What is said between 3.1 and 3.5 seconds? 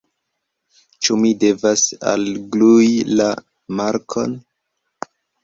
la